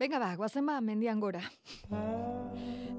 [0.00, 1.42] Venga ba, guazen ba, mendian gora.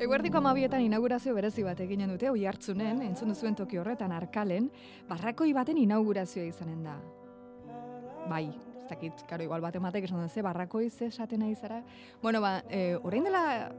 [0.01, 4.67] Eguerdiko amabietan inaugurazio berezi bat eginen dute, oi hartzunen, entzun duzuen toki horretan arkalen,
[5.09, 6.93] barrakoi baten inaugurazioa izanen da.
[8.29, 8.43] Bai,
[8.83, 11.81] ez dakit, karo, igual bat ematek esan ze barrakoi ze esaten nahi zara.
[12.21, 13.71] Bueno, ba, e, orain dela,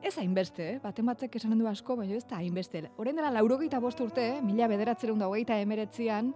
[0.00, 0.78] ez hainbeste, eh?
[0.80, 2.86] baten batzek esanen du asko, baina ez da hainbeste.
[2.96, 4.40] Orain dela laurogeita bost urte, eh?
[4.40, 6.32] mila bederatzerun da hogeita emeretzian,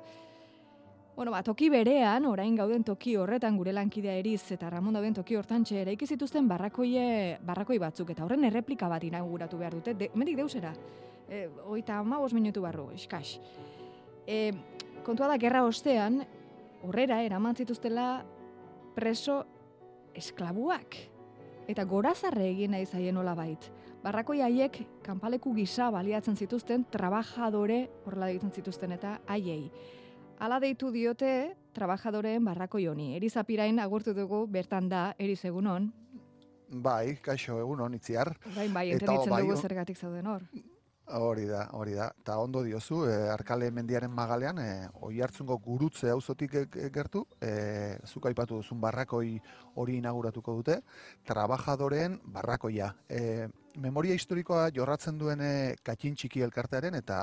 [1.17, 5.37] Bueno, ba, toki berean, orain gauden toki horretan gure lankidea eriz eta Ramon dauden toki
[5.39, 9.95] hortan txera ikizituzten barrakoie, barrakoi batzuk eta horren erreplika bat inauguratu behar dute.
[9.95, 10.73] De, mendik deusera,
[11.29, 13.39] e, oita ama minutu barru, eskaz.
[14.27, 14.51] E,
[15.05, 16.25] kontua da, gerra ostean,
[16.83, 18.25] horrera eraman zituztela
[18.97, 19.45] preso
[20.15, 20.97] esklabuak.
[21.69, 23.71] Eta gorazarre egin nahi zaien hola bait.
[24.03, 29.71] Barrakoi haiek kanpaleku gisa baliatzen zituzten, trabajadore horrela ditzen zituzten eta haiei.
[30.39, 33.15] Ala deitu diote trabajadoreen barrako joni.
[33.17, 35.91] Erizapirain agurtu dugu bertan da, eriz egunon.
[36.69, 38.35] Bai, kaixo egunon itziar.
[38.55, 40.47] Bai, bai, entenditzen bai, dugu zergatik zauden hor.
[41.15, 42.09] Hori da, hori da.
[42.25, 47.99] Ta ondo diozu, e, Arkale mendiaren magalean, e, oi hartzungo gurutze auzotik e, gertu, e,
[48.09, 49.37] zuk aipatu duzun barrakoi
[49.77, 50.79] hori inauguratuko dute,
[51.29, 52.95] trabajadoreen barrakoia.
[53.09, 55.41] E, memoria historikoa jorratzen duen
[55.83, 57.19] katxin txiki elkartearen eta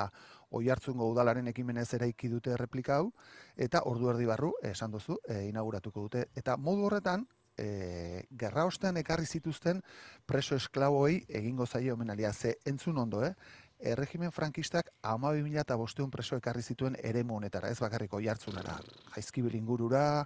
[0.52, 3.12] oi hartzungo udalaren ekimenez eraiki dute replika hau,
[3.56, 6.26] eta ordu erdi barru, esan duzu, e, inauguratuko dute.
[6.36, 7.26] Eta modu horretan,
[7.58, 9.82] e, gerra ostean ekarri zituzten
[10.26, 12.34] preso esklaboi egingo zaio omenalia.
[12.34, 13.34] Ze entzun ondo, eh?
[13.82, 18.78] erregimen frankistak ama mila eta bosteun preso ekarri zituen ere honetara, ez bakarriko jartzunara,
[19.16, 20.26] jaizkibil ingurura,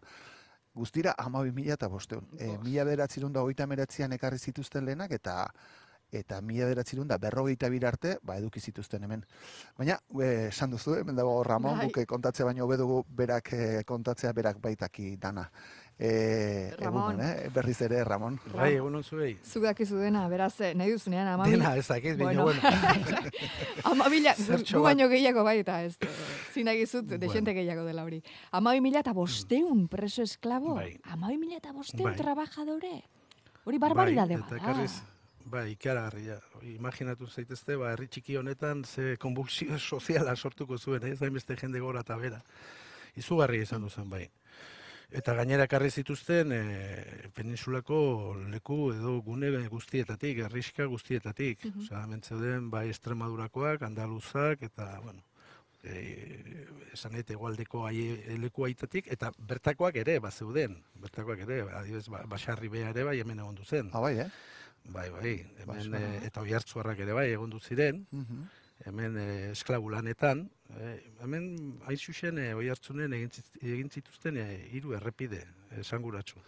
[0.73, 2.27] guztira ama mila eta bosteun.
[2.37, 5.53] E, mila beratzerun da oita meratzean ekarri zituzten lehenak, eta
[6.19, 9.25] eta mila beratzerun da berrogeita birarte, ba eduki zituzten hemen.
[9.77, 11.88] Baina, e, esan duzu, hemen dago Ramon, bai.
[11.88, 15.49] buke kontatzea baino bedugu berak e, kontatzea berak baitaki dana.
[15.97, 17.13] E, Ramon.
[17.13, 17.49] Egunon, eh?
[17.55, 18.35] berriz ere, Ramon.
[18.52, 19.38] Bai, egunon zuei.
[19.47, 22.44] Zugak izu dena, beraz, eh, nahi duzunean, ama Dena, ez dakit, bueno.
[22.44, 22.59] bueno.
[23.91, 24.35] ama bila,
[24.73, 25.95] gu baino gehiago bai, eta ez,
[26.51, 27.22] zina gizut, bueno.
[27.23, 28.22] desente gehiago dela hori.
[28.51, 30.97] Ama mila eta bosteun preso esklabo, bai.
[31.03, 32.18] ama mila eta bosteun bai.
[32.19, 32.95] trabajadore.
[33.66, 34.75] Hori barbaridade bai, bat.
[34.75, 35.14] Eta
[35.45, 36.39] Bai, ikaragarria.
[36.73, 42.01] Imaginatu zaitezte, ba, herri txiki honetan ze konvulsio soziala sortuko zuen, ez hainbeste jende gora
[42.01, 42.41] eta bera.
[43.16, 44.25] Izugarri izan duzen, bai.
[45.16, 46.61] Eta gainera karri zituzten e,
[47.38, 48.00] peninsulako
[48.50, 51.63] leku edo gune guztietatik, erriska guztietatik.
[51.63, 51.83] Mm -hmm.
[51.83, 55.22] Osa, mentzeuden bai Estremadurakoak, Andaluzak eta, bueno,
[55.83, 62.09] e, esan eta egualdeko ai, leku aitatik, eta bertakoak ere, bat zeuden, bertakoak ere, adibes,
[62.09, 63.89] ba, basarri beha ere bai hemen egon zen.
[63.94, 64.29] Ah, bai, eh?
[64.94, 68.46] Bai, bai, hemen, e, eta oi hartzuarrak ere bai egon ziren, mm
[68.85, 70.41] hemen e, esklabu lanetan,
[70.75, 70.90] e,
[71.23, 71.46] hemen
[71.88, 74.38] hain zuzen e, oi hartzunen egin zituzten
[74.75, 75.40] hiru errepide
[75.79, 76.41] esanguratsu.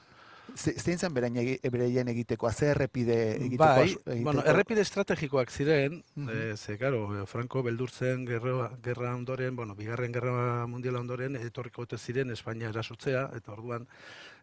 [0.55, 3.63] Zein zen bereien egiteko, ze errepide egiteko?
[3.63, 6.53] Bai, bueno, errepide estrategikoak ziren, mm -hmm.
[6.53, 11.97] e, ze, karo, Franco beldurtzen gerra, gerra ondoren, bueno, bigarren gerra mundiala ondoren, etorriko gote
[11.97, 13.87] ziren Espainia erasotzea, eta orduan,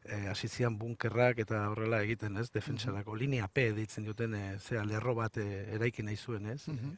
[0.04, 3.20] e, asizian bunkerrak eta horrela egiten, ez, defensarako mm -hmm.
[3.20, 6.96] linea P ditzen duten, e, zera, lerro bat e, eraikin nahi zuen, ez, mm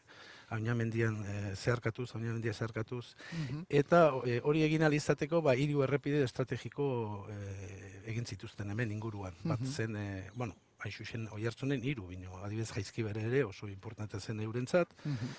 [0.48, 3.14] Aunamendian e, zeharkatuz, Aunamendia zeharkatuz.
[3.32, 7.38] Mm Eta e, hori egin alizateko, ba, hiru errepide estrategiko e,
[8.12, 9.34] egin zituzten hemen inguruan.
[9.42, 13.44] Mm Bat zen, e, bueno, hain xuxen, oi hartzunen hiru, bino, adibez jaizki bere ere,
[13.44, 14.94] oso importante zen eurentzat.
[15.04, 15.36] Mm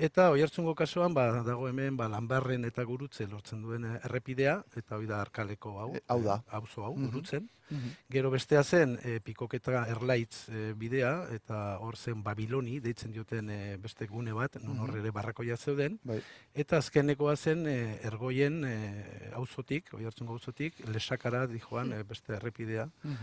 [0.00, 4.96] Eta oi hartzungo kasuan, ba, dago hemen, ba, lanbarren eta gurutze lortzen duen errepidea, eta
[4.96, 5.88] hoi da arkaleko hau.
[5.98, 6.38] E, hau da.
[6.56, 7.48] hau, hau, gurutzen.
[7.70, 7.90] Mhm.
[8.10, 13.76] Gero bestea zen e, pikoketa erlaitz e, bidea eta hor zen Babiloni deitzen dioten e,
[13.78, 15.02] beste gune bat, non hor mhm.
[15.02, 15.98] ere barrakoia zeuden.
[16.02, 16.18] Bai.
[16.54, 17.76] Eta azkenekoa zen e,
[18.08, 18.74] ergoien e,
[19.38, 23.18] auzotik, oi hartzungo auzotik, lesakara di joan e, beste errepidea, mm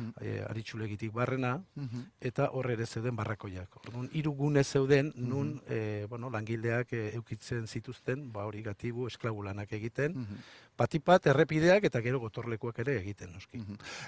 [0.48, 1.52] aritxulegitik barrena,
[2.22, 3.76] eta hor ere zeuden barrakoiak.
[3.82, 6.30] Orduan, hiru gune zeuden, nun e, bueno,
[6.68, 10.16] langileak e, eukitzen zituzten, ba hori gatibu, esklabulanak egiten,
[10.78, 13.64] Batipat errepideak eta gero gotorlekuak ere egiten, noski.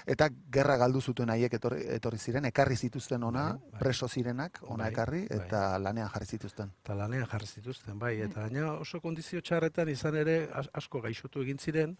[0.06, 3.80] Eta gerra galdu zuten haiek etorri, etorri ziren, ekarri zituzten ona, bai, bai.
[3.80, 5.38] preso zirenak, ona bai, ekarri, bai.
[5.40, 6.70] eta lanean jarri zituzten.
[6.84, 8.12] Eta lanean jarri zituzten, bai.
[8.26, 11.96] Eta gaina oso kondizio txarretan izan ere asko gaixotu egin ziren,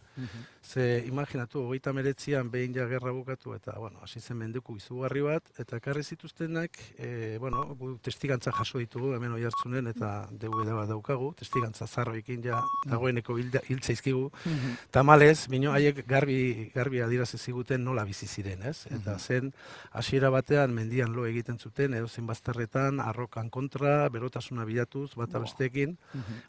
[0.63, 5.51] ze imaginatu, hogeita meretzian behin ja gerra bukatu, eta, bueno, hasi zen menduku izugarri bat,
[5.59, 7.67] eta ekarri zituztenak, e, bueno,
[8.03, 14.29] testigantza jaso ditugu, hemen oi hartzunen, eta DVD bat daukagu, testigantza zarroekin ja dagoeneko hiltzaizkigu,
[14.91, 18.87] Tamalez, bino haiek garbi, garbi adirazi ziguten nola bizi ziren, ez?
[18.91, 19.53] Eta zen,
[19.93, 25.97] hasiera batean mendian lo egiten zuten, edo zen bazterretan, arrokan kontra, berotasuna bilatuz, bata besteekin,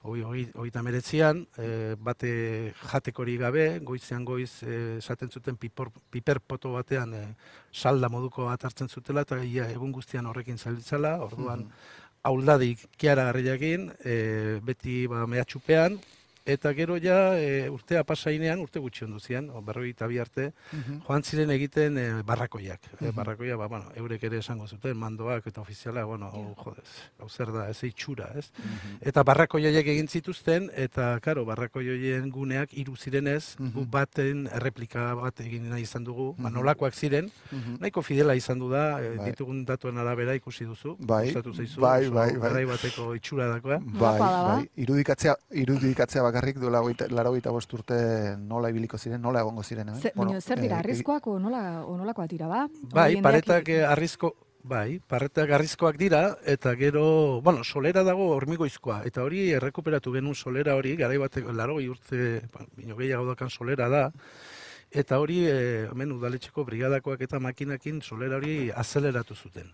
[0.04, 6.40] hoi, hoi, hoi meretzian, e, bate jatekori gabe, goizean goiz e, esaten zuten pipor, piper
[6.40, 7.26] poto batean e,
[7.72, 11.68] salda moduko bat hartzen zutela, eta ia, egun guztian horrekin zailtzala, orduan,
[12.24, 16.00] hauldadik kiara garriakin, e, beti ba, mehatxupean,
[16.46, 20.52] eta gero ja e, urtea pasainean, urte gutxi ondu zian, berroi eta bi arte,
[21.08, 22.90] joan ziren egiten e, barrakoiak.
[23.00, 26.88] E, barrakoia, ba, bueno, eurek ere esango zuten, mandoak eta ofiziala, bueno, hau, jodez,
[27.20, 28.48] hau zer da, ez itxura, ez?
[29.02, 35.70] Eta barrakoiak egin zituzten, eta, karo, barrakoioien guneak hiru zirenez, gu baten erreplika bat egin
[35.70, 37.30] nahi izan dugu, ba, nolakoak ziren,
[37.80, 39.30] nahiko fidela izan du da, e, Bai.
[39.32, 42.40] ditugun datuen arabera ikusi duzu, Bai, gustatu zaizu, bai, bai, bai.
[42.48, 43.78] garai bateko itxura dakoa.
[43.80, 44.56] Bai, Mapa da, ba?
[44.56, 44.70] bai.
[44.86, 46.82] Irudikatzea, irudikatzea bakarrik duela
[47.12, 47.98] laro gita bost urte
[48.38, 49.92] nola ibiliko ziren, nola egongo ziren.
[49.92, 50.00] Eh?
[50.00, 52.66] Ze, baina zer dira, eh, arrizkoak o nola, o nolakoak dira, ba?
[52.94, 54.34] Bai, paretak eh, arrizko,
[54.64, 60.76] bai, paretak arrizkoak dira, eta gero, bueno, solera dago hormigoizkoa, eta hori errekuperatu genuen solera
[60.80, 64.08] hori, garai bateko, laro urte, ba, bino gehiago dakan solera da,
[64.92, 69.70] eta hori, e, hemen udaletxeko brigadakoak eta makinakin solera hori azeleratu zuten.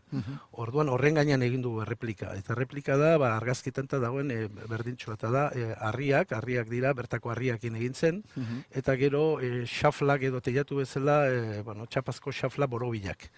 [0.51, 2.35] Orduan horren gainean egin dugu erreplika.
[2.37, 6.93] Eta erreplika da, ba, argazkitan eta dagoen e, berdintxoa eta da, e, harriak, harriak dira,
[6.93, 8.23] bertako harriakin egin zen,
[8.71, 13.29] eta gero e, xaflak edo teiatu bezala, e, bueno, txapazko xafla borobilak.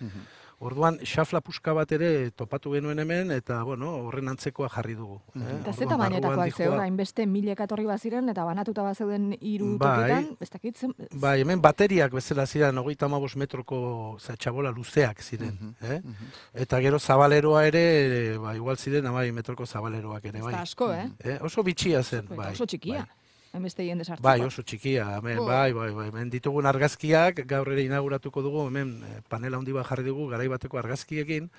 [0.60, 5.22] Orduan, xafla puska bat ere topatu genuen hemen, eta, bueno, horren antzekoa jarri dugu.
[5.38, 5.40] eh?
[5.62, 9.38] Eta ze Orduan, tamainetakoak barruan ze dijoa- hor, hainbeste milek etorri baziren, eta banatuta bazeuden
[9.40, 10.10] hiru Bai.
[10.10, 10.84] tokitan, ez dakit,
[11.16, 13.80] Bai, hemen bateriak bezala ziren, hogeita hamabost metroko
[14.20, 15.76] za, txabola luzeak ziren.
[15.86, 16.00] eh?
[16.66, 17.86] Eta gero zabaleroa ere,
[18.42, 20.56] ba, igual ziren, amai metroko zabaleroak ere, bai.
[20.64, 21.08] asko, eh?
[21.24, 22.52] Eh, oso bitxia zen, bai.
[22.58, 23.06] oso txikia.
[23.06, 23.19] Bai.
[23.50, 24.26] Hainbeste jende sartzeko.
[24.28, 28.92] Bai, oso txikia, hemen, bai, bai, bai, hemen ditugun argazkiak, gaur ere inauguratuko dugu, hemen
[29.08, 31.50] eh, panela handi bat jarri dugu, garai bateko argazkiekin,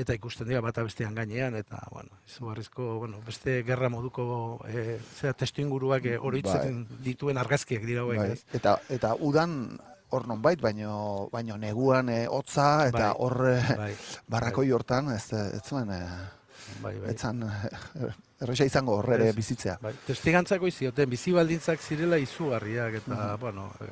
[0.00, 4.24] eta ikusten dira bata bestean gainean, eta, bueno, izugarrizko, bueno, beste gerra moduko,
[4.68, 8.60] e, zera, testu inguruak e, oroitzen dituen argazkiak dira hauek, Bai, ez?
[8.60, 9.76] eta, eta udan
[10.14, 13.92] hor nonbait, baino, baino neguan eh, hotza, eta Bai, hor eh, Bai,
[14.30, 17.10] barrakoi hortan, ez, ez zuen, eh, bai, bai.
[17.12, 18.12] etzan, eh,
[18.42, 19.36] erresa izango hor ere Ez.
[19.36, 19.76] bizitzea.
[19.82, 23.88] Bai, testigantzako izioten, bizi baldintzak zirela izugarriak, eta, bueno, e,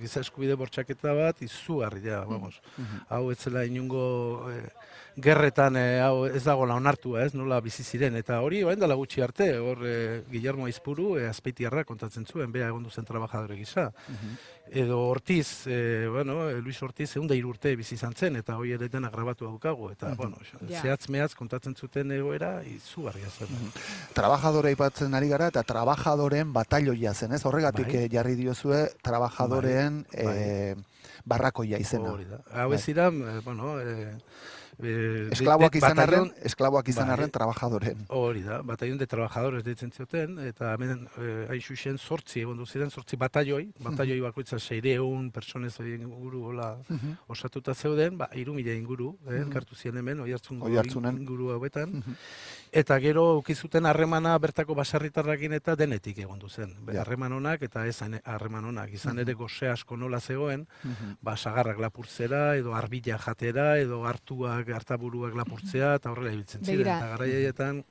[0.00, 2.60] giza eskubide bortxaketa bat izugarria, vamos.
[3.08, 4.60] Hau ez zela inungo e,
[5.16, 9.22] gerretan, e, hau ez dagoela onartua, ez, nola bizi ziren, eta hori, orain dela gutxi
[9.24, 9.94] arte, hor e,
[10.30, 13.90] Guillermo Aizpuru, e, azpeitiarra kontatzen zuen, bea egon zen trabajadore gisa.
[14.66, 18.72] Edo Ortiz, e, bueno, e, Luis Ortiz egun da urte bizi izan zen, eta hori
[18.76, 20.36] ere dena grabatu daukagu, eta, bueno,
[20.68, 20.80] Ja.
[20.82, 23.48] zehatz mehatz kontatzen zuten egoera, izugarria zen.
[24.12, 27.44] Trabajadore aipatzen ari gara, eta trabajadoren batalloia zen, ez?
[27.46, 28.08] Horregatik Bai.
[28.10, 30.36] jarri diozue trabajadoreen Bai, bai.
[30.36, 30.76] eh,
[31.24, 32.12] barrakoia izena.
[32.12, 32.40] Hori da.
[32.52, 32.78] Hau Bai.
[32.78, 34.16] ez eh, bueno, eh,
[34.82, 37.14] eh, Esklaboak de- izan arren, esklaboak izan Bai.
[37.16, 38.04] arren trabajadoren.
[38.08, 42.90] Hori da, batallón de trabajadores deitzen zioten, eta hemen eh, hain xuxen sortzi egon ziren,
[42.90, 46.76] sortzi batalloi, batalloi bakoitza seireun personez hori inguru hola
[47.28, 50.60] osatuta zeuden, ba, iru mila inguru, eh, elkartu ziren hemen, oi hartzun
[51.16, 52.02] inguru hauetan,
[52.76, 56.74] eta gero ukizuten harremana bertako basarritarrakin eta denetik egon zen.
[56.84, 57.02] Be, Ja.
[57.02, 60.66] Harreman onak eta ez harreman onak, izan ere goze asko nola zegoen,
[61.22, 66.86] ba, sagarrak lapurtzera, edo arbila jatera, edo hartuak, hartaburuak lapurtzea, eta horrela ibiltzen ziren.
[66.86, 67.84] Eta garaietan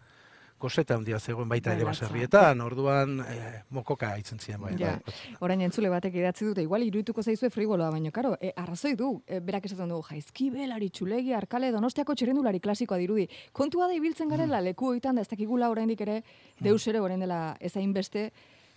[0.59, 4.73] gozeta handia zegoen baita ere Bai, baserrietan, orduan eh, mokoka aitzen ziren bai.
[4.79, 4.95] Ja.
[5.03, 5.15] bai.
[5.45, 9.41] Orain entzule batek idatzi dute, igual iruituko zaizue frigoloa, baina karo, e, arrazoi du, e,
[9.43, 13.27] berak esaten du, jaizki belari, txulegi, arkale, donostiako txirrendulari klasikoa dirudi.
[13.53, 16.21] Kontua da ibiltzen garela, leku hoitan da ez dakigula oraindik ere,
[16.59, 18.29] deus ere orain dela ez hainbeste,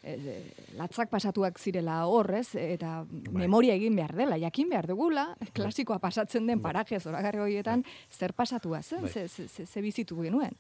[0.02, 0.36] e, e,
[0.78, 6.62] latzak pasatuak zirela horrez, eta memoria egin behar dela, jakin behar dugula, klasikoa pasatzen den
[6.64, 9.12] paraje zoragarri horietan, zer pasatua zen, Bai.
[9.12, 10.58] ze, ze, ze, ze bizitu genuen.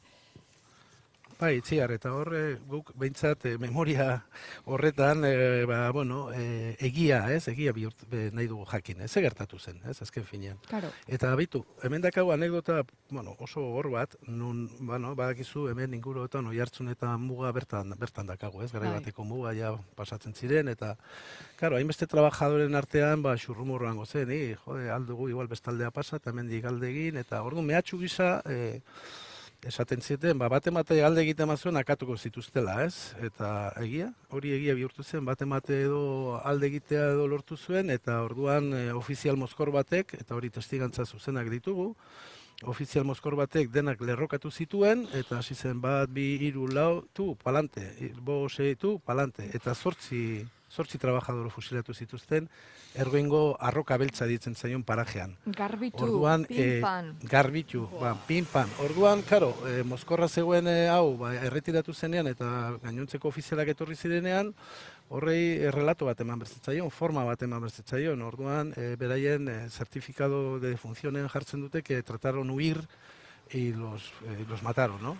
[1.38, 4.24] Bai, itziar, eta horre guk behintzat eh, memoria
[4.66, 9.60] horretan, eh, ba, bueno, eh, egia, ez, egia bihurt, be, nahi dugu jakin, ez, gertatu
[9.62, 10.58] zen, ez, azken finean.
[10.66, 12.80] Karo, Eta bitu, hemen dakagu anekdota,
[13.14, 18.26] bueno, oso hor bat, nun, bueno, badakizu hemen inguruetan oi hartzun eta muga bertan, bertan
[18.34, 18.98] dakagu, ez, garai Bai.
[18.98, 20.96] bateko muga ja pasatzen ziren, eta,
[21.62, 26.66] karo, hainbeste trabajadoren artean, ba, xurrumurroan gozen, i, jode, aldugu igual bestaldea pasa, eta hemendik
[26.66, 28.82] alde egin, eta ordu mehatxu gisa, e,
[29.66, 33.14] esaten zieten, ba, bate mate alde egiten mazuen akatuko zituztela, ez?
[33.24, 38.20] Eta egia, hori egia bihurtu zen, bate mate edo alde egitea edo lortu zuen, eta
[38.22, 41.94] orduan e, ofizial mozkor batek, eta hori testigantza zuzenak ditugu,
[42.70, 47.90] ofizial mozkor batek denak lerrokatu zituen, eta hasi zen bat, bi, hiru, lau, tu, palante,
[48.22, 52.48] bo, sei, tu, palante, eta zortzi zortzi trabajadoro fusilatu zituzten,
[52.94, 55.34] ergoingo arroka beltza ditzen zaion parajean.
[55.46, 57.14] Garbitu, Orduan, eh, pinpan.
[57.22, 58.68] garbitu, ba, pinpan.
[58.84, 64.52] Orduan, karo, e, Mozkorra zegoen eh, hau, ba, erretiratu zenean eta gainontzeko ofizialak etorri zirenean,
[65.08, 68.22] horrei errelato bat eman berzitzaion, forma bat eman berzitzaion.
[68.22, 72.86] Orduan, e, beraien e, certificado de funcionen jartzen dute, que trataron huir
[73.50, 74.12] y los,
[74.48, 75.16] los mataron, no?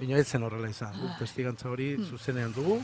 [0.00, 2.78] Bino ez zen horrela izan, guk testigantza hori zuzenean dugu.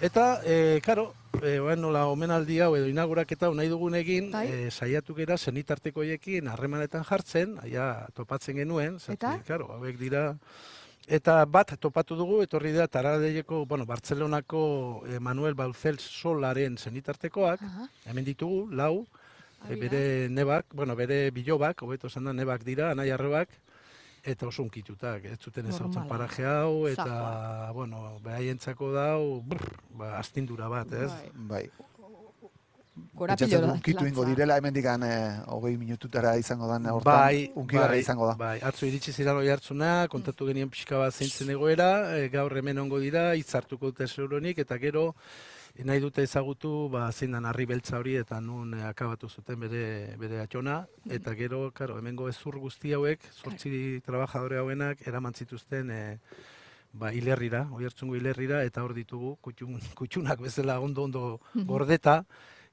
[0.00, 1.12] Eta, e, karo,
[1.42, 4.46] e, oen nola omenaldi hau edo inauguraketa nahi dugun egin, Bai.
[4.46, 9.34] e, saiatu gera zenitarteko hiekin harremanetan jartzen, aia topatzen genuen, zati, Eta?
[9.48, 10.36] karo, hauek dira,
[11.08, 17.88] eta bat topatu dugu, etorri da Taradeieko, bueno, Bartzelonako e, Manuel Bauzel Solaren zenitartekoak, Aha.
[18.06, 19.04] hemen ditugu, lau,
[19.66, 23.50] e, bere nebak, bueno, bere bilobak, hobeto esan da nebak dira, anai arrebak,
[24.28, 27.72] eta oso unkitutak, ez zuten ezautzen paraje hau, eta, Zajoa.
[27.76, 31.10] bueno, beraientzako dau, brr, ba, astindura bat, ez?
[31.10, 31.30] Bai.
[31.52, 31.68] Bai.
[33.14, 33.74] Korapilo Pentsatzen da.
[33.74, 38.34] unkitu ingo direla hemendik eh, hogei minututara izango dan hortan, Bai, unkigarra bai, izango da.
[38.38, 42.78] Bai, atzo iritsi ziren oi hartzuna, kontatu genien pixka bat zeintzen egoera, e, gaur hemen
[42.78, 45.14] ongo dira, hitzartuko dute zeuronik, eta gero
[45.86, 49.82] nahi dute ezagutu, ba, zein dan harri beltza hori, eta nun e, akabatu zuten bere,
[50.18, 50.80] bere atxona,
[51.18, 56.02] eta gero, karo, hemengo ezur guzti hauek, zortzi trabajadore hauenak, eraman zituzten, e,
[56.92, 62.22] ba, hilerrira, oi hartzungo hilerrira, eta hor ditugu, kutxun, kutxunak bezala ondo-ondo gordeta,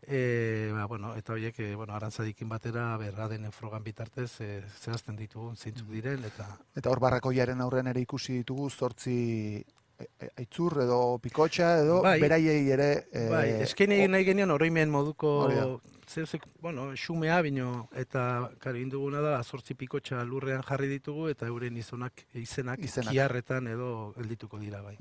[0.08, 5.16] E, ba, bueno, eta horiek, e, bueno, arantzadikin batera, berra denen frogan bitartez, e, zehazten
[5.18, 6.46] ditugu zeintzuk diren, eta
[6.78, 9.16] Eta hor barrakoiaren aurrean ere ikusi ditugu zortzi
[10.38, 12.20] aitzur edo pikotxa edo Bai.
[12.20, 15.32] beraiei ere e, bai, eskaini egin nahi genion oroimen moduko,
[16.08, 21.78] zeuzek, bueno, xumea bino, eta karo, induguna da, azortzi pikotxa lurrean jarri ditugu, eta euren
[21.78, 23.12] izonak, izenak, Izenak.
[23.12, 24.98] kiarretan edo geldituko dira, bai.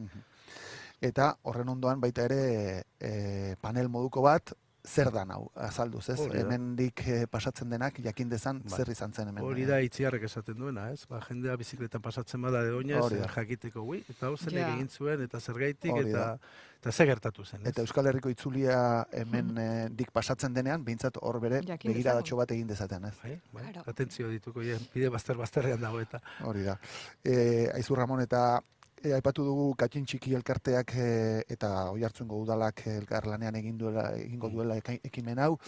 [1.05, 4.55] eta horren ondoan baita ere e, panel moduko bat
[4.87, 6.19] zer dan hau azalduz, ez?
[6.37, 8.77] Hemendik e, pasatzen denak jakin dezan Bai.
[8.77, 9.43] zer izan zen hemen.
[9.45, 11.07] Hori eh, da itziarrek esaten duena, ez?
[11.09, 13.29] Ba, jendea bizikletan pasatzen bada edo oinez, Hori da.
[13.33, 14.69] jakiteko, ui, eta hau Ja.
[14.75, 16.39] egin zuen, eta zergaitik, eta,
[16.81, 17.69] eta ze gertatu zen, ez?
[17.73, 22.67] Eta Euskal Herriko itzulia hemen eh, dik pasatzen denean, behintzat hor bere begiradatxo bat egin
[22.67, 23.15] dezaten, ez?
[23.23, 24.61] Bai, bai, atentzio dituko,
[24.95, 26.21] bide bazter bazterrean dago eta.
[26.45, 26.77] Hori da.
[27.25, 28.61] E, Aizu Ramon, eta
[29.05, 31.09] e, aipatu dugu katxin txiki elkarteak e,
[31.53, 35.59] eta oi hartzungo udalak elkarlanean egin duela, egingo duela eka- ekimen hau.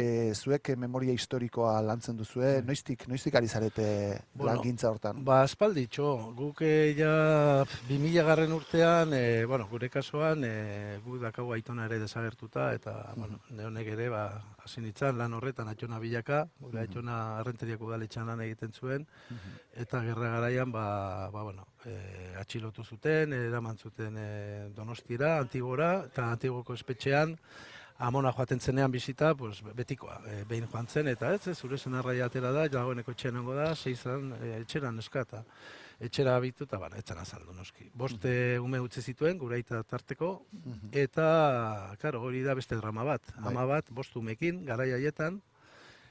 [0.00, 3.86] E, zuek memoria historikoa lantzen duzue, noiztik, noiztik ari zarete
[4.32, 5.18] Bueno, langintza hortan?
[5.26, 7.10] Ba, espaldi, txo, guk eh, ja
[7.88, 13.40] 2000 garren urtean, e, bueno, gure kasuan, e, gu dakagu aitona ere desagertuta, eta, bueno,
[13.50, 14.24] neonek ere, ba,
[14.70, 19.06] hasi nintzen lan horretan atxona bilaka, gure atxona arrenteriako udaletxan lan egiten zuen,
[19.74, 20.84] eta gerra garaian, ba,
[21.34, 21.96] ba bueno, e,
[22.38, 24.28] atxilotu zuten, eraman zuten e,
[24.76, 27.34] donostira, antigora, eta antigoko espetxean,
[27.98, 32.54] amona joaten zenean bizita, pues, betikoa, e, behin joan zen, eta ez, zure zenarraia atera
[32.54, 35.44] da, dagoeneko etxean da, seizan e, etxeran eskata.
[36.00, 37.90] Etxera abitu eta bana, etzan azaldu noski.
[37.92, 38.32] Boste
[38.64, 40.30] ume utzi zituen, gure aita tarteko,
[40.96, 41.26] eta,
[42.00, 43.32] karo, hori da beste drama bat.
[43.36, 43.50] Bai.
[43.52, 45.36] Ama bat, bost umekin, garai haietan,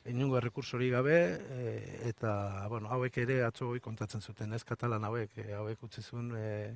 [0.06, 1.72] inungo errekursori gabe, e,
[2.10, 6.32] eta, bueno, hauek ere atzo hoi kontatzen zuten, ez katalan hauek, e, hauek utzi zuen,
[6.38, 6.76] e,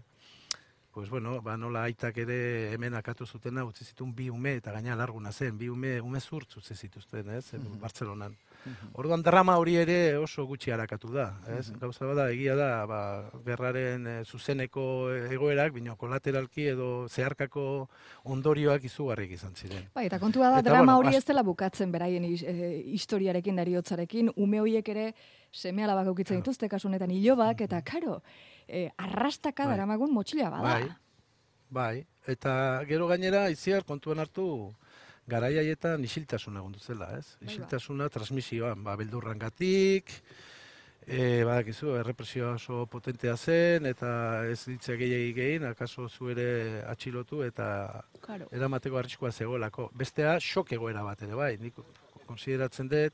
[0.94, 4.98] pues bueno, ba, nola aitak ere hemen akatu zutena, utzi zituen bi ume, eta gaina
[4.98, 8.36] larguna zen, bi ume, ume zurtz utzi zituzten, ez, mm Bartzelonan.
[8.94, 11.26] Orduan drama hori ere oso gutxi harakatu da,
[11.58, 11.72] ez?
[11.82, 13.00] Gauza bada, egia da, ba,
[13.46, 14.86] gerraren eh, zuzeneko
[15.32, 17.66] egoerak, bino kolateralki edo zeharkako
[18.36, 19.88] ondorioak izugarrik izan ziren.
[19.96, 24.34] Bai, eta kontua da, Eta, drama bueno, hori ez dela bukatzen beraien eh, historiarekin, dariotzarekin,
[24.36, 25.08] ume horiek ere
[25.52, 28.22] seme alabak aukitzen dituzte, kasu honetan hilobak, eta karo,
[28.68, 29.76] eh, arrastaka Bai.
[29.76, 30.78] daramagun motxila bada.
[30.80, 30.90] Bai,
[31.70, 32.06] bai.
[32.28, 34.46] Eta gero gainera, iziar kontuan hartu,
[35.28, 37.36] garai haietan isiltasuna egon zela, ez?
[37.40, 37.52] Bai, ba.
[37.52, 40.12] Isiltasuna transmisioan, ba, beldurrangatik,
[41.08, 47.42] e, badakizu, errepresioa oso potentea zen, eta ez ditzea gehiagik egin, akaso zu ere atxilotu,
[47.44, 48.48] eta Claro.
[48.52, 49.90] eramateko arriskoa zegoelako.
[49.94, 51.74] Bestea, xok egoera bat ere, bai, nik
[52.26, 53.14] konsideratzen dut,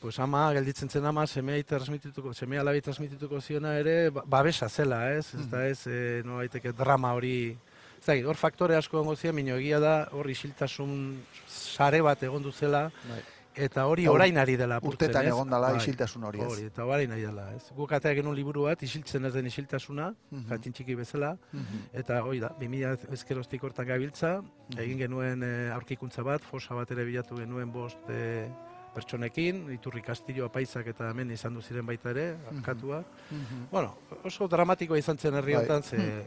[0.00, 5.12] pues ama, gelditzen zen ama, semea transmitituko, semea alabi transmitituko ziona ere, ba- babesa zela,
[5.14, 5.34] ez?
[5.34, 7.56] Ez da ez, e, no daiteke drama hori,
[8.02, 12.48] ez dakit, hor faktore asko egongo ziren, mino egia da, hor isiltasun sare bat egon
[12.52, 13.20] zela, Bai.
[13.54, 16.48] eta hori orain ari dela apurtzen, Urtetan egon dala Bai, isiltasun hori, ez?
[16.50, 17.62] Hori, eta orain ari dela, ez?
[17.76, 20.48] Guk ateak genuen liburu bat, isiltzen ez den isiltasuna, Mhm.
[20.50, 21.86] jatin txiki bezala, Mhm.
[21.92, 24.42] Eta hoi da, 2000 ezkeroztik hortan gabiltza,
[24.76, 28.48] egin genuen e, aurkikuntza bat, fosa bat ere bilatu genuen bost e,
[28.94, 33.06] pertsonekin, iturri kastillo apaizak eta hemen izan du ziren baita ere, arkatuak.
[33.30, 33.68] Mhm.
[33.70, 33.94] Bueno,
[34.24, 35.60] oso dramatikoa izan zen herri Bai.
[35.64, 36.26] honetan, ze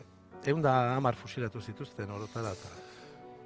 [0.52, 2.52] egun da hamar fusilatu zituzten orotara.
[2.52, 2.82] Eta,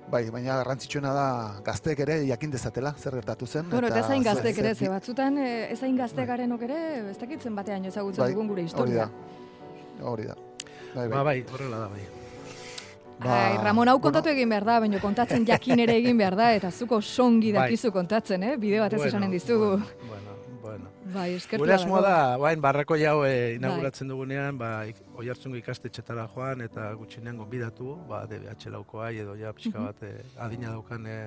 [0.10, 1.26] Bai, baina garrantzitsuena da
[1.64, 3.68] gazteek ere jakin dezatela zer gertatu zen.
[3.70, 7.86] Bueno, eta ezain gaztek ere, ze- batzutan, eh, ezain gazte garenok ere, ez dakitzen batean
[7.86, 9.06] ezagutzen Bai, dugun gure Hori historia.
[9.06, 10.06] da.
[10.10, 10.36] Hori da.
[10.96, 11.44] Bai, Ba, bai.
[11.44, 12.08] bai, horrela da, bai.
[13.20, 16.72] Ai, Ramon hau kontatu egin behar da, baina kontatzen jakin ere egin behar da, eta
[16.72, 17.68] zuko songi Bai.
[17.68, 18.56] dakizu kontatzen, eh?
[18.58, 19.66] Bide batez Bueno, esanen dizugu.
[19.76, 20.39] Bueno, bueno, bueno.
[21.14, 24.84] Bai, eskertu Gure asmoa da, bain, barrako jau e, inauguratzen dugunean, ba,
[25.18, 30.12] oi hartzungo ikastetxetara joan, eta gutxinean gonbidatu, ba, DBH laukoai, edo ja pixka bat e,
[30.38, 31.18] adina daukan e,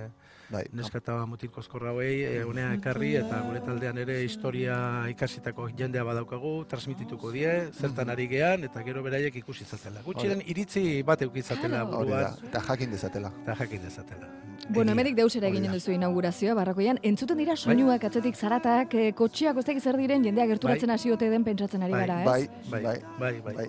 [0.52, 0.62] bai.
[0.76, 4.76] neska eta mutilko eskorra hauei, e, unea ekarri, eta gure taldean ere historia
[5.10, 10.04] ikasitako jendea badaukagu, transmitituko die, zertan ari gean, eta gero beraiek ikusi izatela.
[10.06, 11.82] Gutxiren iritzi bat eukizatela.
[11.88, 12.22] Hori da.
[12.28, 13.34] buruan, Eta jakin dezatela.
[13.42, 14.30] eta jakin dezatela.
[14.68, 15.76] Bueno, deusera Hori eginen da.
[15.78, 16.98] duzu inaugurazioa, barrakoian.
[17.02, 21.44] Entzuten dira soinuak atzetik zaratak, eh, kotxiak dakit zer diren, jendea gerturatzen hasi ote den
[21.44, 22.26] pentsatzen ari Bai, gara, ez?
[22.26, 22.98] Bai, Bai, bai.
[23.18, 23.54] bai, bai.
[23.54, 23.66] Bai,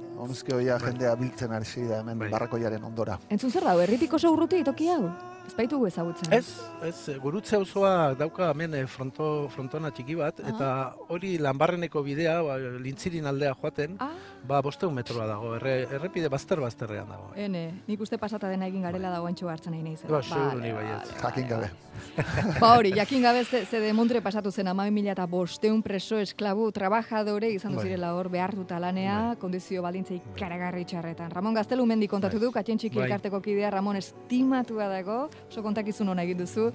[0.53, 0.91] hoia Bai.
[0.91, 2.29] jendea biltzen ari da hemen Bai.
[2.29, 3.19] barrakoiaren ondora.
[3.29, 5.09] Entzun zer dago, erritik oso urruti toki hau?
[5.45, 6.31] Ez baitugu ezagutzen.
[6.33, 6.47] Ez,
[6.87, 10.49] ez, e, gurutze auzoa dauka hemen e, fronto, frontona txiki bat, Ah.
[10.49, 10.69] eta
[11.09, 14.11] hori lanbarreneko bidea, ba, lintzirin aldea joaten, Ah,
[14.47, 17.31] ba, bosteun metroa dago, erre, errepide bazter-bazterrean dago.
[17.35, 20.01] ene, nik uste pasata dena egin garela dago entxo hartzen nahi naiz.
[20.07, 21.11] Ba, seguru ni baietz.
[21.21, 21.69] Jakin gabe.
[22.59, 26.71] Ba hori, jakin gabe ze, ze demontre pasatu zen ama mila eta bosteun preso esklabu
[26.71, 27.83] trabajadore izan Bai.
[27.85, 31.29] zirela hor behartuta lanea, kondizio baldintza ikaragarri txarretan.
[31.31, 32.45] Ramon Gaztelu mendi kontatu Bai.
[32.47, 33.05] du, katien txiki Bai.
[33.05, 36.69] elkarteko kidea Ramon estimatua dago, oso kontakizun hona egin duzu,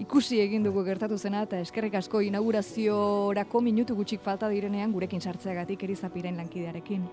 [0.00, 5.82] ikusi egin dugu gertatu zena, eta eskerrik asko inauguraziorako minutu gutxik falta direnean gurekin sartzeagatik
[5.82, 7.04] erizapiren lankidearekin.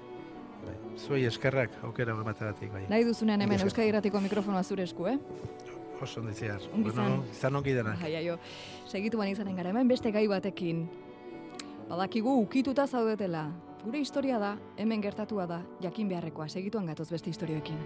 [0.65, 0.75] Bai.
[0.97, 2.85] Zuei eskerrak, aukera emateagatik, bai.
[2.89, 3.61] Nahi duzunean hemen.
[3.63, 5.17] Euskadi Irratiko mikrofonoa zure esku, eh?
[6.01, 6.61] Oso ondo ziar.
[6.73, 7.05] Ongi izan.
[7.05, 7.99] Bueno, izan ongi denak.
[8.01, 8.37] Bai, aio.
[8.87, 10.85] Segitu bani izanen gara, hemen beste gai batekin.
[11.89, 13.49] Badakigu ukituta zaudetela.
[13.83, 16.47] Gure historia da, hemen gertatua da, jakin beharrekoa.
[16.51, 17.77] Segituan gatoz beste historioekin.